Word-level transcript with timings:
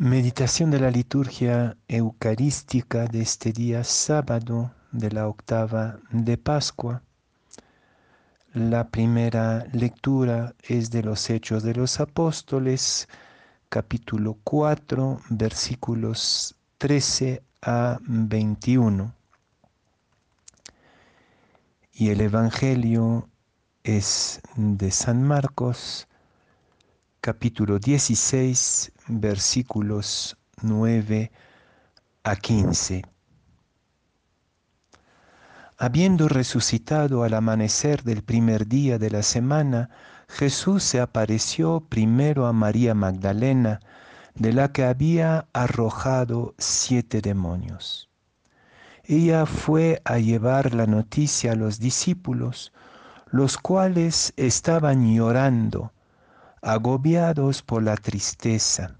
Meditación 0.00 0.70
de 0.70 0.78
la 0.78 0.92
liturgia 0.92 1.76
eucarística 1.88 3.06
de 3.06 3.20
este 3.20 3.52
día 3.52 3.82
sábado 3.82 4.72
de 4.92 5.10
la 5.10 5.26
octava 5.26 5.98
de 6.12 6.38
Pascua. 6.38 7.02
La 8.54 8.90
primera 8.90 9.66
lectura 9.72 10.54
es 10.62 10.92
de 10.92 11.02
los 11.02 11.28
Hechos 11.28 11.64
de 11.64 11.74
los 11.74 11.98
Apóstoles, 11.98 13.08
capítulo 13.68 14.38
4, 14.44 15.20
versículos 15.30 16.54
13 16.78 17.42
a 17.62 17.98
21. 18.02 19.12
Y 21.92 22.10
el 22.10 22.20
Evangelio 22.20 23.28
es 23.82 24.42
de 24.54 24.92
San 24.92 25.24
Marcos, 25.24 26.06
capítulo 27.28 27.78
16, 27.78 28.90
versículos 29.08 30.38
9 30.62 31.30
a 32.24 32.36
15. 32.36 33.02
Habiendo 35.76 36.26
resucitado 36.26 37.24
al 37.24 37.34
amanecer 37.34 38.02
del 38.02 38.22
primer 38.22 38.66
día 38.66 38.98
de 38.98 39.10
la 39.10 39.22
semana, 39.22 39.90
Jesús 40.26 40.82
se 40.82 41.02
apareció 41.02 41.80
primero 41.80 42.46
a 42.46 42.54
María 42.54 42.94
Magdalena, 42.94 43.80
de 44.34 44.54
la 44.54 44.72
que 44.72 44.84
había 44.84 45.48
arrojado 45.52 46.54
siete 46.56 47.20
demonios. 47.20 48.08
Ella 49.04 49.44
fue 49.44 50.00
a 50.06 50.16
llevar 50.16 50.72
la 50.72 50.86
noticia 50.86 51.52
a 51.52 51.56
los 51.56 51.78
discípulos, 51.78 52.72
los 53.30 53.58
cuales 53.58 54.32
estaban 54.38 55.14
llorando 55.14 55.92
agobiados 56.62 57.62
por 57.62 57.82
la 57.82 57.96
tristeza. 57.96 58.98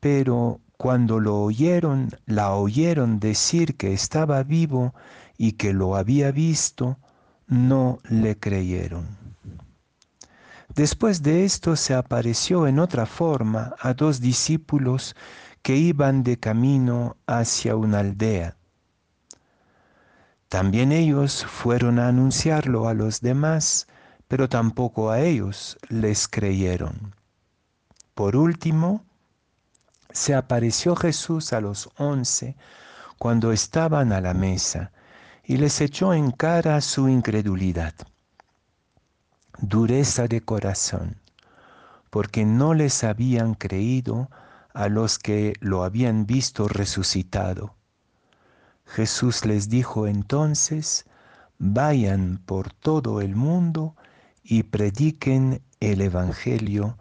Pero 0.00 0.60
cuando 0.76 1.20
lo 1.20 1.40
oyeron, 1.42 2.10
la 2.26 2.52
oyeron 2.52 3.20
decir 3.20 3.76
que 3.76 3.92
estaba 3.92 4.42
vivo 4.42 4.94
y 5.38 5.52
que 5.52 5.72
lo 5.72 5.96
había 5.96 6.30
visto, 6.30 6.98
no 7.46 7.98
le 8.08 8.38
creyeron. 8.38 9.06
Después 10.74 11.22
de 11.22 11.44
esto 11.44 11.76
se 11.76 11.94
apareció 11.94 12.66
en 12.66 12.80
otra 12.80 13.06
forma 13.06 13.74
a 13.80 13.94
dos 13.94 14.20
discípulos 14.20 15.14
que 15.62 15.76
iban 15.76 16.24
de 16.24 16.38
camino 16.38 17.16
hacia 17.26 17.76
una 17.76 18.00
aldea. 18.00 18.56
También 20.48 20.92
ellos 20.92 21.44
fueron 21.46 21.98
a 21.98 22.08
anunciarlo 22.08 22.88
a 22.88 22.94
los 22.94 23.20
demás, 23.20 23.86
pero 24.34 24.48
tampoco 24.48 25.12
a 25.12 25.20
ellos 25.20 25.78
les 25.88 26.26
creyeron. 26.26 27.14
Por 28.14 28.34
último, 28.34 29.04
se 30.10 30.34
apareció 30.34 30.96
Jesús 30.96 31.52
a 31.52 31.60
los 31.60 31.88
once 31.98 32.56
cuando 33.16 33.52
estaban 33.52 34.12
a 34.12 34.20
la 34.20 34.34
mesa 34.34 34.90
y 35.44 35.58
les 35.58 35.80
echó 35.80 36.14
en 36.14 36.32
cara 36.32 36.80
su 36.80 37.08
incredulidad, 37.08 37.94
dureza 39.58 40.26
de 40.26 40.40
corazón, 40.40 41.20
porque 42.10 42.44
no 42.44 42.74
les 42.74 43.04
habían 43.04 43.54
creído 43.54 44.30
a 44.72 44.88
los 44.88 45.20
que 45.20 45.52
lo 45.60 45.84
habían 45.84 46.26
visto 46.26 46.66
resucitado. 46.66 47.76
Jesús 48.84 49.44
les 49.44 49.68
dijo 49.68 50.08
entonces, 50.08 51.04
vayan 51.58 52.42
por 52.44 52.72
todo 52.72 53.20
el 53.20 53.36
mundo 53.36 53.94
y 54.44 54.62
prediquen 54.64 55.62
el 55.80 56.02
Evangelio 56.02 56.98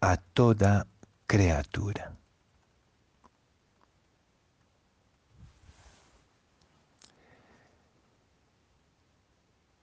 a 0.00 0.18
toda 0.18 0.86
criatura. 1.26 2.12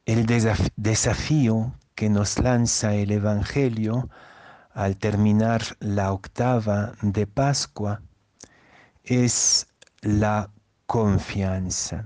El 0.05 0.25
desafío 0.75 1.73
que 1.95 2.09
nos 2.09 2.37
lanza 2.37 2.93
el 2.93 3.11
Evangelio 3.11 4.09
al 4.73 4.97
terminar 4.97 5.63
la 5.79 6.13
octava 6.13 6.93
de 7.01 7.25
Pascua 7.25 8.01
es 9.03 9.67
la 10.01 10.51
confianza. 10.85 12.05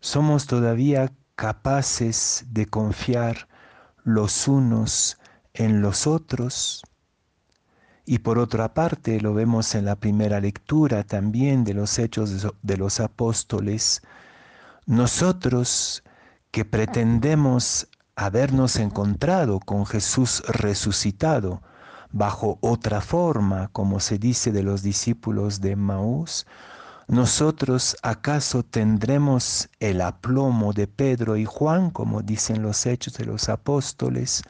Somos 0.00 0.46
todavía 0.46 1.10
capaces 1.36 2.44
de 2.50 2.66
confiar 2.66 3.48
los 4.04 4.48
unos 4.48 5.18
en 5.54 5.82
los 5.82 6.06
otros. 6.06 6.82
Y 8.04 8.20
por 8.20 8.38
otra 8.38 8.72
parte, 8.72 9.20
lo 9.20 9.34
vemos 9.34 9.74
en 9.74 9.84
la 9.84 9.96
primera 9.96 10.40
lectura 10.40 11.04
también 11.04 11.64
de 11.64 11.74
los 11.74 11.98
hechos 11.98 12.46
de 12.62 12.76
los 12.76 13.00
apóstoles, 13.00 14.02
nosotros 14.86 16.02
que 16.52 16.64
pretendemos 16.64 17.88
habernos 18.14 18.76
encontrado 18.76 19.60
con 19.60 19.84
Jesús 19.84 20.42
resucitado 20.46 21.60
bajo 22.12 22.58
otra 22.62 23.00
forma, 23.00 23.68
como 23.72 24.00
se 24.00 24.18
dice 24.18 24.52
de 24.52 24.62
los 24.62 24.82
discípulos 24.82 25.60
de 25.60 25.76
Maús, 25.76 26.46
¿Nosotros 27.08 27.96
acaso 28.02 28.64
tendremos 28.64 29.68
el 29.78 30.00
aplomo 30.00 30.72
de 30.72 30.88
Pedro 30.88 31.36
y 31.36 31.44
Juan, 31.44 31.90
como 31.90 32.20
dicen 32.20 32.62
los 32.62 32.84
hechos 32.84 33.14
de 33.14 33.24
los 33.24 33.48
apóstoles, 33.48 34.42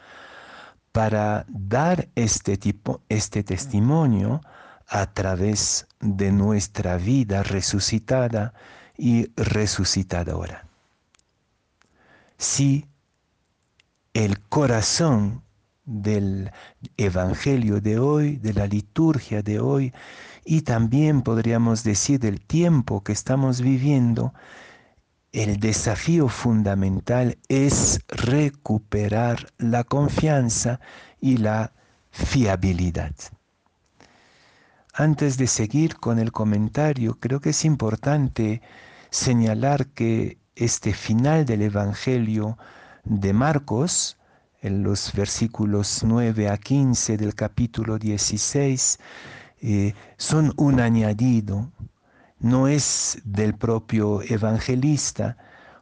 para 0.90 1.44
dar 1.48 2.08
este, 2.14 2.56
tipo, 2.56 3.02
este 3.10 3.44
testimonio 3.44 4.40
a 4.88 5.12
través 5.12 5.86
de 6.00 6.32
nuestra 6.32 6.96
vida 6.96 7.42
resucitada 7.42 8.54
y 8.96 9.30
resucitadora? 9.36 10.66
Si 12.38 12.86
el 14.14 14.40
corazón 14.40 15.42
del 15.86 16.50
Evangelio 16.96 17.80
de 17.80 17.98
hoy, 17.98 18.36
de 18.36 18.52
la 18.52 18.66
liturgia 18.66 19.42
de 19.42 19.60
hoy, 19.60 19.94
y 20.44 20.62
también 20.62 21.22
podríamos 21.22 21.84
decir 21.84 22.20
del 22.20 22.40
tiempo 22.40 23.02
que 23.02 23.12
estamos 23.12 23.60
viviendo, 23.60 24.34
el 25.32 25.60
desafío 25.60 26.28
fundamental 26.28 27.38
es 27.48 28.00
recuperar 28.08 29.48
la 29.58 29.84
confianza 29.84 30.80
y 31.20 31.36
la 31.36 31.72
fiabilidad. 32.10 33.14
Antes 34.94 35.36
de 35.36 35.46
seguir 35.46 35.96
con 35.96 36.18
el 36.18 36.32
comentario, 36.32 37.18
creo 37.20 37.40
que 37.40 37.50
es 37.50 37.64
importante 37.66 38.62
señalar 39.10 39.88
que 39.88 40.38
este 40.54 40.94
final 40.94 41.44
del 41.44 41.62
Evangelio 41.62 42.56
de 43.04 43.34
Marcos, 43.34 44.16
en 44.62 44.82
los 44.82 45.12
versículos 45.12 46.02
9 46.04 46.48
a 46.48 46.56
15 46.56 47.16
del 47.16 47.34
capítulo 47.34 47.98
16, 47.98 48.98
eh, 49.62 49.94
son 50.16 50.52
un 50.56 50.80
añadido, 50.80 51.70
no 52.38 52.68
es 52.68 53.18
del 53.24 53.54
propio 53.54 54.22
evangelista, 54.22 55.36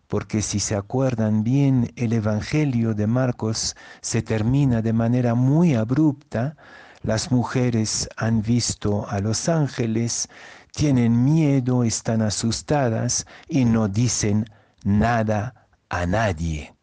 porque 0.07 0.43
si 0.43 0.61
se 0.61 0.77
acuerdan 0.77 1.43
bien, 1.43 1.93
el 1.97 2.13
Evangelio 2.13 2.95
de 2.95 3.07
Marcos 3.07 3.75
se 4.01 4.23
termina 4.23 4.83
de 4.83 4.93
manera 4.93 5.35
muy 5.35 5.75
abrupta. 5.75 6.57
Las 7.03 7.33
mujeres 7.33 8.09
han 8.17 8.43
visto 8.43 9.09
a 9.09 9.21
los 9.21 9.49
ángeles, 9.49 10.29
tienen 10.73 11.25
miedo, 11.25 11.85
están 11.85 12.23
asustadas 12.23 13.27
y 13.49 13.65
no 13.65 13.89
dicen 13.89 14.45
nada 14.85 15.67
a 15.89 16.07
nadie. 16.07 16.74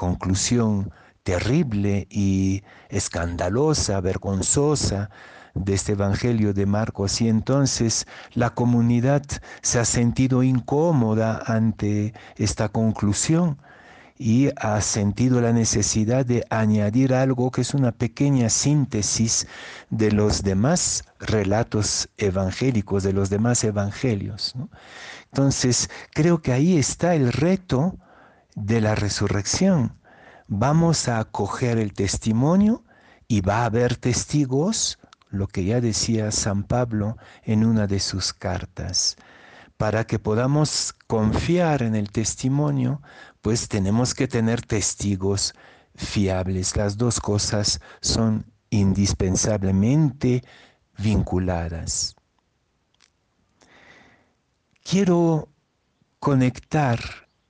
Conclusión 0.00 0.90
terrible 1.24 2.06
y 2.08 2.62
escandalosa, 2.88 4.00
vergonzosa 4.00 5.10
de 5.52 5.74
este 5.74 5.92
Evangelio 5.92 6.54
de 6.54 6.64
Marcos 6.64 7.20
y 7.20 7.28
entonces 7.28 8.06
la 8.32 8.48
comunidad 8.54 9.22
se 9.60 9.78
ha 9.78 9.84
sentido 9.84 10.42
incómoda 10.42 11.42
ante 11.44 12.14
esta 12.36 12.70
conclusión 12.70 13.58
y 14.16 14.48
ha 14.56 14.80
sentido 14.80 15.42
la 15.42 15.52
necesidad 15.52 16.24
de 16.24 16.46
añadir 16.48 17.12
algo 17.12 17.50
que 17.50 17.60
es 17.60 17.74
una 17.74 17.92
pequeña 17.92 18.48
síntesis 18.48 19.46
de 19.90 20.12
los 20.12 20.42
demás 20.42 21.04
relatos 21.18 22.08
evangélicos, 22.16 23.02
de 23.02 23.12
los 23.12 23.28
demás 23.28 23.64
evangelios. 23.64 24.54
Entonces, 25.30 25.90
creo 26.14 26.40
que 26.40 26.54
ahí 26.54 26.78
está 26.78 27.14
el 27.14 27.34
reto 27.34 27.98
de 28.54 28.80
la 28.80 28.94
resurrección. 28.94 29.96
Vamos 30.48 31.08
a 31.08 31.20
acoger 31.20 31.78
el 31.78 31.92
testimonio 31.92 32.84
y 33.28 33.40
va 33.40 33.58
a 33.58 33.66
haber 33.66 33.96
testigos 33.96 34.98
lo 35.28 35.46
que 35.46 35.64
ya 35.64 35.80
decía 35.80 36.32
San 36.32 36.64
Pablo 36.64 37.16
en 37.44 37.64
una 37.64 37.86
de 37.86 38.00
sus 38.00 38.32
cartas. 38.32 39.16
Para 39.76 40.04
que 40.04 40.18
podamos 40.18 40.92
confiar 41.06 41.82
en 41.82 41.94
el 41.94 42.10
testimonio, 42.10 43.00
pues 43.40 43.68
tenemos 43.68 44.14
que 44.14 44.28
tener 44.28 44.60
testigos 44.60 45.54
fiables. 45.94 46.76
Las 46.76 46.96
dos 46.96 47.20
cosas 47.20 47.80
son 48.00 48.44
indispensablemente 48.70 50.42
vinculadas. 50.98 52.16
Quiero 54.82 55.48
conectar 56.18 57.00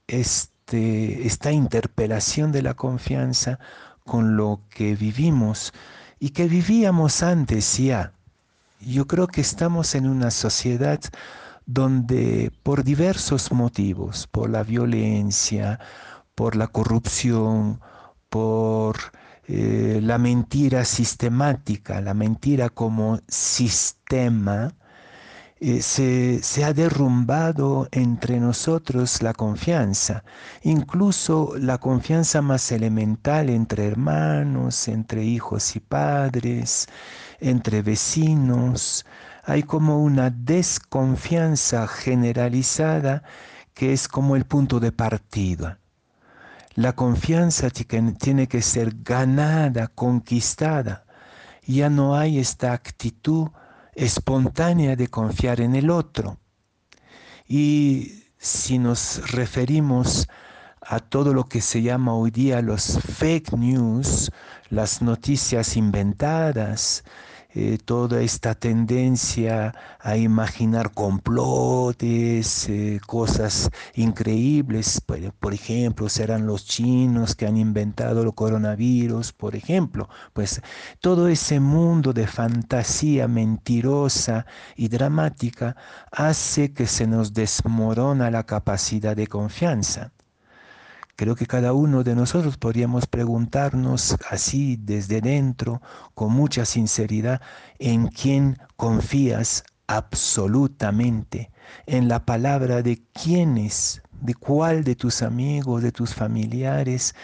este, 0.07 0.50
esta 0.73 1.53
interpelación 1.53 2.53
de 2.53 2.63
la 2.63 2.75
confianza 2.75 3.59
con 4.05 4.37
lo 4.37 4.61
que 4.71 4.97
vivimos 4.97 5.73
y 6.19 6.31
que 6.31 6.47
vivíamos 6.47 7.23
antes 7.23 7.79
ya. 7.79 8.13
Yo 8.81 9.07
creo 9.07 9.27
que 9.27 9.41
estamos 9.41 9.95
en 9.95 10.09
una 10.09 10.31
sociedad 10.31 11.01
donde 11.67 12.53
por 12.63 12.83
diversos 12.83 13.53
motivos, 13.53 14.27
por 14.27 14.51
la 14.51 14.63
violencia, 14.63 15.79
por 16.35 16.57
la 16.57 16.67
corrupción, 16.67 17.81
por 18.29 18.97
eh, 19.47 20.01
la 20.03 20.19
mentira 20.19 20.85
sistemática, 20.85 22.01
la 22.01 22.15
mentira 22.15 22.69
como 22.71 23.21
sistema, 23.29 24.75
eh, 25.63 25.83
se, 25.83 26.65
ha 26.65 26.73
derrumbado 26.73 27.87
entre 27.93 28.41
nosotros 28.41 29.21
la 29.21 29.35
confianza, 29.35 30.25
incluso 30.63 31.53
la 31.59 31.77
confianza 31.77 32.41
más 32.41 32.73
elemental 32.73 33.51
entre 33.51 33.87
hermanos, 33.87 34.89
entre 34.89 35.23
hijos 35.23 35.77
y 35.77 35.81
padres, 35.81 36.89
entre 37.41 37.83
vecinos. 37.83 39.05
Hay 39.45 39.63
como 39.63 40.03
una 40.03 40.31
desconfianza 40.31 41.87
generalizada 41.87 43.23
que 43.75 43.93
es 43.93 44.09
como 44.09 44.37
el 44.37 44.47
punto 44.47 44.81
de 44.81 44.93
partida. 44.93 45.79
La 46.75 46.95
confianza 46.95 47.69
tiene 47.69 48.49
que 48.49 48.63
ser 48.63 48.95
ganada, 49.03 49.89
conquistada. 49.89 51.05
Ya 51.67 51.91
no 51.91 52.17
hay 52.17 52.39
esta 52.39 52.73
actitud 52.73 53.49
espontánea 54.01 54.97
de 54.97 55.09
confiar 55.09 55.61
en 55.61 55.77
el 55.77 55.91
otro. 55.91 56.39
Y 57.47 58.25
si 58.39 58.79
nos 58.79 59.31
referimos 59.33 60.27
a 60.81 61.01
todo 61.01 61.35
lo 61.35 61.45
que 61.45 61.61
se 61.61 61.83
llama 61.83 62.15
hoy 62.15 62.31
día 62.31 62.63
los 62.63 62.99
fake 62.99 63.53
news, 63.53 64.31
las 64.71 65.03
noticias 65.03 65.77
inventadas, 65.77 67.05
eh, 67.53 67.79
toda 67.85 68.21
esta 68.21 68.55
tendencia 68.55 69.75
a 69.99 70.17
imaginar 70.17 70.93
complotes, 70.93 72.69
eh, 72.69 73.01
cosas 73.07 73.71
increíbles, 73.95 75.01
por, 75.41 75.53
ejemplo, 75.53 76.09
serán 76.09 76.47
los 76.47 76.65
chinos 76.65 77.35
que 77.35 77.47
han 77.47 77.57
inventado 77.57 78.23
el 78.23 78.35
coronavirus, 78.35 79.33
por 79.33 79.57
ejemplo, 79.57 80.09
pues 80.33 80.63
todo 81.01 81.29
ese 81.29 81.59
mundo 81.59 82.13
de 82.13 82.27
fantasía 82.29 83.27
mentirosa 83.27 84.47
y 84.77 84.89
dramática 84.89 85.77
hace 86.13 86.73
que 86.73 86.87
se 86.87 87.07
nos 87.07 87.33
desmorona 87.35 88.31
la 88.31 88.45
capacidad 88.47 89.17
de 89.17 89.27
confianza. 89.27 90.13
Creo 91.21 91.37
que 91.37 91.45
cada 91.45 91.75
uno 91.75 92.03
de 92.03 92.15
nosotros 92.15 92.57
podríamos 92.57 93.07
preguntarnos 93.07 94.17
así 94.31 94.79
desde 94.81 95.21
dentro, 95.21 95.83
con 96.15 96.33
mucha 96.33 96.65
sinceridad, 96.65 97.43
en 97.79 98.07
quién 98.07 98.57
confías 98.77 99.65
absolutamente, 99.87 101.51
en 101.85 102.09
la 102.09 102.25
palabra 102.25 102.81
de 102.81 103.03
quiénes, 103.13 104.01
de 104.13 104.33
cuál 104.33 104.83
de 104.83 104.95
tus 104.95 105.21
amigos, 105.21 105.83
de 105.83 105.93
tus 105.93 106.15
familiares, 106.15 107.15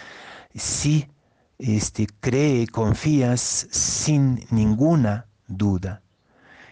si 0.55 1.09
este, 1.57 2.07
cree, 2.21 2.67
confías 2.67 3.67
sin 3.71 4.45
ninguna 4.51 5.25
duda. 5.49 6.03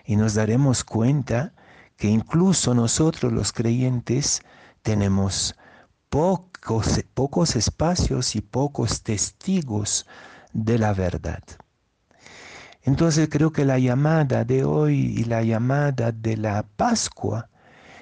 Y 0.04 0.16
nos 0.16 0.34
daremos 0.34 0.84
cuenta 0.84 1.54
que 1.96 2.08
incluso 2.08 2.74
nosotros 2.74 3.32
los 3.32 3.50
creyentes 3.50 4.42
tenemos 4.82 5.54
pocos, 7.14 7.56
espacios 7.56 8.36
y 8.36 8.40
pocos 8.40 9.02
testigos 9.02 10.06
de 10.52 10.78
la 10.78 10.94
verdad. 10.94 11.42
Entonces 12.82 13.28
creo 13.30 13.52
que 13.52 13.64
la 13.64 13.78
llamada 13.78 14.44
de 14.44 14.64
hoy 14.64 15.14
y 15.16 15.24
la 15.24 15.42
llamada 15.42 16.12
de 16.12 16.36
la 16.36 16.62
Pascua 16.76 17.48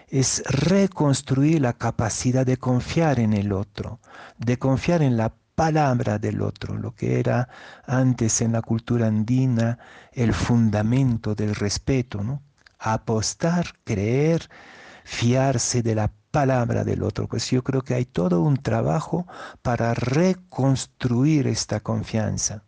es 0.09 0.43
reconstruir 0.47 1.61
la 1.61 1.73
capacidad 1.73 2.45
de 2.45 2.57
confiar 2.57 3.19
en 3.19 3.33
el 3.33 3.53
otro, 3.53 4.01
de 4.39 4.59
confiar 4.59 5.03
en 5.03 5.17
la 5.17 5.33
palabra 5.55 6.19
del 6.19 6.43
otro, 6.43 6.77
lo 6.77 6.95
que 6.95 7.19
era 7.19 7.49
antes 7.87 8.41
en 8.41 8.53
la 8.53 8.63
cultura 8.63 9.07
andina 9.07 9.79
el 10.13 10.35
fundamento 10.35 11.35
del 11.35 11.55
respeto, 11.55 12.23
¿no? 12.23 12.43
Apostar, 12.79 13.67
creer, 13.85 14.49
fiarse 15.05 15.83
de 15.83 15.95
la 15.95 16.13
palabra 16.33 16.83
del 16.83 17.03
otro. 17.03 17.29
Pues 17.29 17.49
yo 17.51 17.63
creo 17.63 17.83
que 17.83 17.95
hay 17.95 18.05
todo 18.05 18.41
un 18.41 18.57
trabajo 18.57 19.27
para 19.63 19.95
reconstruir 19.95 21.47
esta 21.47 21.81
confianza. 21.81 22.65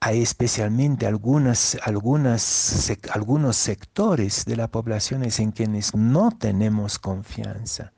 Hay 0.00 0.22
especialmente 0.22 1.06
algunos 1.08 1.76
sectores 3.56 4.44
de 4.44 4.56
la 4.56 4.68
población 4.68 5.24
en 5.24 5.50
quienes 5.50 5.92
no 5.96 6.30
tenemos 6.30 7.00
confianza. 7.00 7.92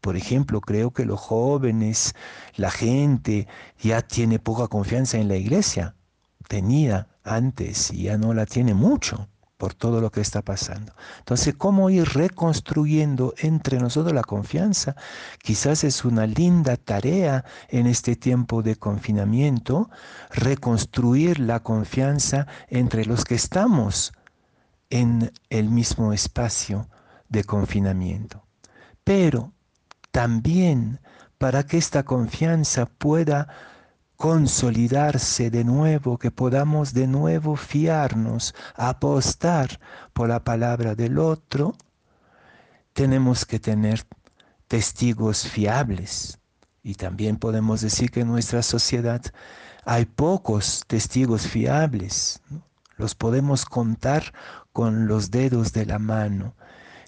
Por 0.00 0.16
ejemplo, 0.16 0.60
creo 0.60 0.90
que 0.92 1.04
los 1.04 1.20
jóvenes, 1.20 2.14
la 2.56 2.72
gente 2.72 3.46
ya 3.80 4.02
tiene 4.02 4.40
poca 4.40 4.66
confianza 4.66 5.18
en 5.18 5.28
la 5.28 5.36
iglesia. 5.36 5.94
Tenía 6.48 7.06
antes 7.22 7.92
y 7.92 8.04
ya 8.04 8.18
no 8.18 8.34
la 8.34 8.46
tiene 8.46 8.74
mucho 8.74 9.28
por 9.56 9.74
todo 9.74 10.00
lo 10.00 10.10
que 10.10 10.20
está 10.20 10.42
pasando. 10.42 10.92
Entonces, 11.18 11.54
¿cómo 11.54 11.88
ir 11.88 12.04
reconstruyendo 12.08 13.34
entre 13.38 13.78
nosotros 13.78 14.12
la 14.12 14.22
confianza? 14.22 14.96
Quizás 15.42 15.84
es 15.84 16.04
una 16.04 16.26
linda 16.26 16.76
tarea 16.76 17.44
en 17.68 17.86
este 17.86 18.16
tiempo 18.16 18.62
de 18.62 18.76
confinamiento, 18.76 19.90
reconstruir 20.30 21.40
la 21.40 21.60
confianza 21.60 22.46
entre 22.68 23.06
los 23.06 23.24
que 23.24 23.34
estamos 23.34 24.12
en 24.90 25.32
el 25.48 25.70
mismo 25.70 26.12
espacio 26.12 26.88
de 27.28 27.44
confinamiento. 27.44 28.44
Pero 29.04 29.52
también 30.10 31.00
para 31.38 31.64
que 31.64 31.78
esta 31.78 32.04
confianza 32.04 32.86
pueda 32.86 33.48
consolidarse 34.16 35.50
de 35.50 35.64
nuevo, 35.64 36.18
que 36.18 36.30
podamos 36.30 36.94
de 36.94 37.06
nuevo 37.06 37.56
fiarnos, 37.56 38.54
apostar 38.74 39.78
por 40.12 40.28
la 40.28 40.42
palabra 40.42 40.94
del 40.94 41.18
otro, 41.18 41.74
tenemos 42.92 43.44
que 43.44 43.58
tener 43.58 44.04
testigos 44.68 45.46
fiables. 45.46 46.38
Y 46.82 46.94
también 46.94 47.36
podemos 47.36 47.80
decir 47.80 48.10
que 48.10 48.20
en 48.20 48.28
nuestra 48.28 48.62
sociedad 48.62 49.20
hay 49.84 50.06
pocos 50.06 50.84
testigos 50.86 51.46
fiables. 51.46 52.40
Los 52.96 53.14
podemos 53.14 53.64
contar 53.64 54.32
con 54.72 55.06
los 55.06 55.30
dedos 55.30 55.72
de 55.72 55.84
la 55.84 55.98
mano. 55.98 56.54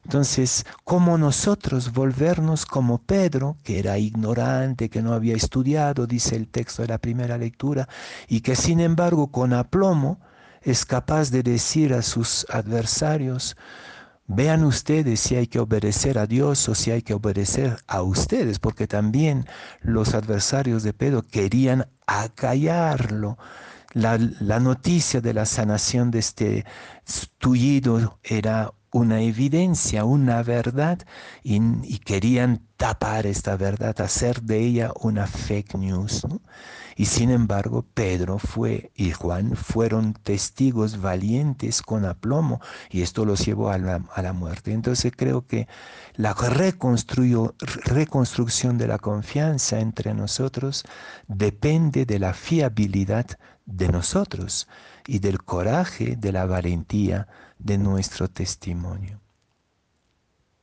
Entonces, 0.09 0.65
¿cómo 0.85 1.19
nosotros 1.19 1.93
volvernos 1.93 2.65
como 2.65 2.97
Pedro, 2.97 3.59
que 3.63 3.79
era 3.79 3.99
ignorante, 3.99 4.89
que 4.89 5.03
no 5.03 5.13
había 5.13 5.37
estudiado, 5.37 6.07
dice 6.07 6.35
el 6.35 6.49
texto 6.49 6.81
de 6.81 6.89
la 6.89 6.97
primera 6.97 7.37
lectura, 7.37 7.87
y 8.27 8.41
que 8.41 8.57
sin 8.57 8.81
embargo 8.81 9.31
con 9.31 9.53
aplomo 9.53 10.19
es 10.63 10.87
capaz 10.87 11.31
de 11.31 11.43
decir 11.43 11.93
a 11.93 12.01
sus 12.01 12.47
adversarios, 12.49 13.55
Vean 14.31 14.65
ustedes 14.65 15.21
si 15.21 15.37
hay 15.37 15.47
que 15.47 15.59
obedecer 15.59 16.19
a 16.19 16.27
Dios 16.27 16.69
o 16.69 16.75
si 16.75 16.91
hay 16.91 17.01
que 17.01 17.15
obedecer 17.15 17.79
a 17.87 18.03
ustedes, 18.03 18.59
porque 18.59 18.87
también 18.87 19.47
los 19.81 20.15
adversarios 20.15 20.83
de 20.83 20.93
Pedro 20.93 21.27
querían 21.27 21.89
acallarlo. 22.07 23.39
La, 23.95 24.19
la 24.19 24.61
noticia 24.61 25.23
de 25.23 25.33
la 25.33 25.47
sanación 25.47 26.11
de 26.11 26.19
este 26.19 26.67
tullido 27.39 28.19
era 28.23 28.71
una 28.99 29.21
evidencia, 29.21 30.05
una 30.05 30.43
verdad, 30.43 30.99
y, 31.43 31.99
querían 32.01 32.67
tapar 32.77 33.27
esta 33.27 33.57
verdad, 33.57 33.99
hacer 34.01 34.43
de 34.43 34.59
ella 34.59 34.93
una 35.01 35.27
fake 35.27 35.77
news. 35.77 36.27
Y 36.97 37.05
sin 37.05 37.31
embargo, 37.31 37.87
Pedro 37.95 38.41
fue 38.41 38.91
y 38.97 39.13
Juan 39.13 39.55
fueron 39.55 40.15
testigos 40.15 41.01
valientes 41.01 41.81
con 41.81 42.05
aplomo, 42.05 42.61
y 42.91 43.03
esto 43.03 43.25
los 43.25 43.47
llevó 43.47 43.71
a 43.71 43.79
la, 43.79 44.05
a 44.13 44.23
la 44.23 44.33
muerte. 44.33 44.73
Entonces 44.73 45.13
creo 45.17 45.47
que 45.47 45.69
la 46.15 46.35
reconstrucción 46.35 48.79
de 48.79 48.89
la 48.89 48.99
confianza 48.99 49.79
entre 49.79 50.13
nosotros 50.13 50.85
depende 51.29 52.05
de 52.05 52.19
la 52.19 52.35
fiabilidad 52.35 53.39
de 53.69 53.89
nosotros 53.89 54.67
y 55.07 55.19
del 55.19 55.43
coraje, 55.43 56.17
de 56.17 56.33
la 56.33 56.47
valentía 56.47 57.29
de 57.59 57.79
nuestro 57.79 58.29
testimonio. 58.29 59.21